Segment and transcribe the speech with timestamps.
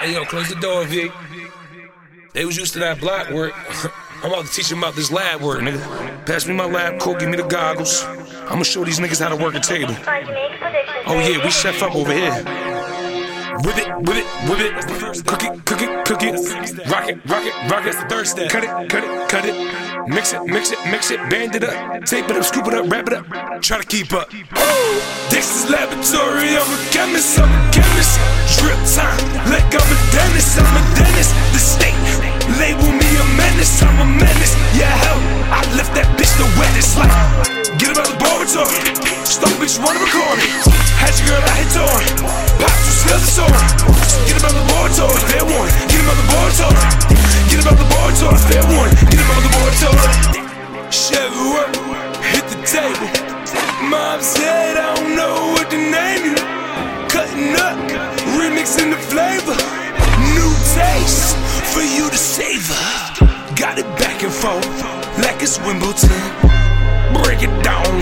[0.00, 1.10] Hey yo, close the door, Vic.
[2.34, 3.54] They was used to that block work.
[4.22, 6.26] I'm about to teach them about this lab work, nigga.
[6.26, 8.02] Pass me my lab coat, give me the goggles.
[8.04, 9.94] I'ma show these niggas how to work a table.
[11.06, 12.67] Oh yeah, we chef up over here.
[13.64, 15.26] Whip it, whip it, whip it.
[15.26, 16.34] Cook it, cook it, cook it.
[16.86, 17.94] Rock it, rock it, rock it.
[18.08, 18.50] Third step.
[18.50, 19.56] Cut it, cut it, cut it.
[20.08, 21.18] Mix it, mix it, mix it.
[21.28, 22.04] Band it up.
[22.04, 23.26] Tape it up, scoop it up, wrap it up.
[23.60, 24.30] Try to keep up.
[25.30, 26.54] Dexter's laboratory.
[26.54, 28.14] I'm a chemist, I'm a chemist.
[28.62, 29.18] Drip time,
[29.50, 31.34] like I'm a dentist, I'm a dentist.
[31.50, 31.98] The state
[32.62, 34.54] label me a menace, I'm a menace.
[34.78, 35.18] Yeah, hell,
[35.50, 36.94] I left that bitch the wettest.
[36.94, 37.10] Like,
[37.78, 38.86] get about the laboratory.
[39.26, 40.46] Stop bitch, wanna record me.
[41.02, 42.47] Had your girl, I hit torn.
[43.08, 43.52] And sword.
[44.28, 45.70] Get about the laboratory, fair one.
[45.88, 46.76] Get about the laboratory.
[47.48, 48.90] Get about the laboratory, fair one.
[49.08, 50.12] Get about the laboratory.
[50.92, 51.72] Chevy work,
[52.20, 53.08] hit the table.
[53.88, 56.36] Mom said I don't know what to name you.
[57.08, 57.76] Cutting up,
[58.36, 59.56] remixing the flavor.
[60.36, 61.36] New taste
[61.72, 62.76] for you to savor.
[63.56, 64.68] Got it back and forth
[65.24, 66.12] like it's Wimbledon.
[67.22, 68.00] Break it down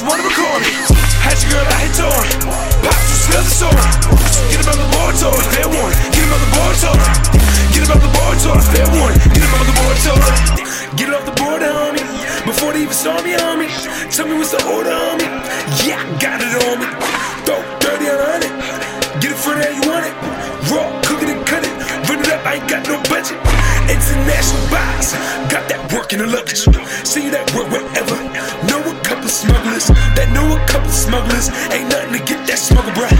[0.00, 0.72] Bitch, wanna record me.
[1.20, 2.28] Had your girl, I hit torn.
[2.80, 3.90] Pop two skills and sword.
[4.48, 5.92] Get about the laboratory, fair one.
[6.12, 7.08] Get about the laboratory.
[7.72, 9.14] Get about the laboratory, fair one.
[9.28, 10.36] Get about the laboratory.
[10.96, 12.04] Get it off the board, homie.
[12.46, 13.68] Before they even saw me, homie.
[14.08, 15.28] Tell me what's the order, homie.
[15.84, 16.88] Yeah, got it on me.
[17.44, 18.52] Throw 30 on it.
[19.20, 20.14] Get it for there, you want it.
[20.72, 21.72] Raw, cook it and cut it.
[22.08, 23.36] Run it up, I ain't got no budget.
[23.84, 25.12] International buys,
[25.52, 26.64] got that work in the luggage.
[31.48, 33.16] Ain't nothing to get that smuggle breath.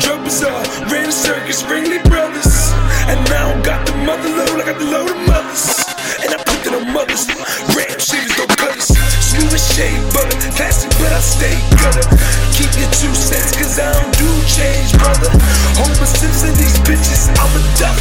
[0.00, 0.56] Drug bazaar,
[0.88, 2.72] ran a circus, Ringling Brothers.
[3.12, 5.84] And now I got the mother load, I got the load of mothers.
[6.24, 7.28] And I put it on mothers.
[7.76, 8.88] Ram shivers, don't cut us.
[9.20, 12.08] Smooth as shade butter, classy, but I stay gutter.
[12.56, 15.28] Keep your two cents, cause I don't do change, brother.
[15.76, 18.00] Homer Simpson, these bitches, I'ma duff.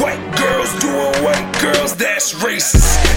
[0.00, 3.07] White girls doing white girls, that's racist.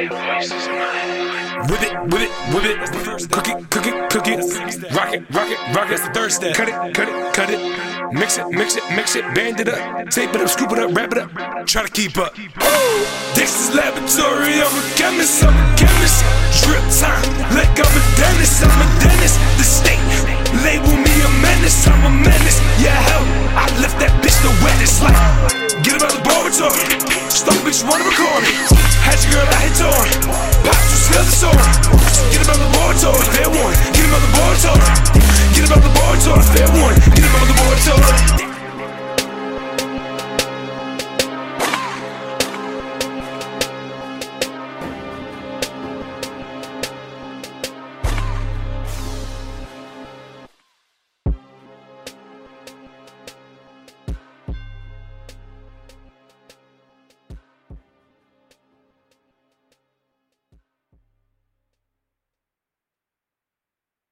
[0.00, 2.80] Whip it, whip it, whip it.
[3.30, 4.40] Cook it, cook it, cook it.
[4.96, 5.90] Rock it, rock it, rock it.
[5.90, 6.54] That's the third step.
[6.56, 7.60] Cut it, cut it, cut it.
[8.14, 9.24] Mix it, mix it, mix it.
[9.34, 10.08] Band it up.
[10.08, 11.28] Tape it up, scoop it up, wrap it up.
[11.66, 12.34] Try to keep up.
[13.36, 14.64] Dexter's laboratory.
[14.64, 16.24] I'm a chemist, I'm a chemist.
[16.64, 17.20] Drip time,
[17.52, 19.36] like I'm a dentist, I'm a dentist.
[19.60, 20.00] The state
[20.64, 22.56] label me a menace, I'm a menace.
[22.80, 25.04] Yeah, hell, I left that bitch the wettest.
[25.04, 26.88] Like, get about the laboratory.
[27.28, 28.79] Stop bitch, wanna record me.
[29.10, 30.06] Had your girl, I hit torn.
[30.62, 31.58] Pop two skills and sword.
[32.30, 32.94] Get about the one.
[32.94, 33.26] Get about the laboratory.
[33.34, 33.69] Get about